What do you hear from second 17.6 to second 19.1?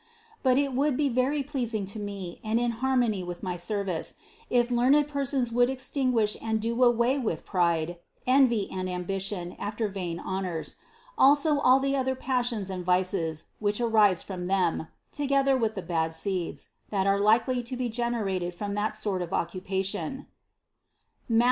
to be generated from that